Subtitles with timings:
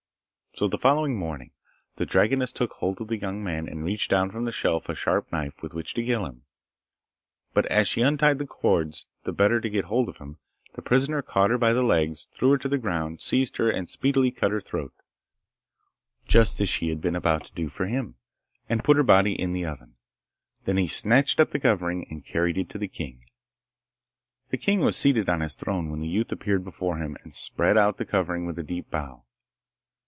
[0.53, 1.51] So the following morning
[1.95, 4.93] the dragoness took hold of the young man and reached down from the shelf a
[4.95, 6.43] sharp knife with which to kill him.
[7.53, 10.39] But as she untied the cords the better to get hold of him,
[10.73, 13.89] the prisoner caught her by the legs, threw her to the ground, seized her and
[13.89, 14.93] speedily cut her throat,
[16.27, 18.15] just as she had been about to do for him,
[18.67, 19.95] and put her body in the oven.
[20.65, 23.23] Then he snatched up the covering and carried it to the king.
[24.49, 27.77] The king was seated on his throne when the youth appeared before him and spread
[27.77, 29.23] out the covering with a deep bow.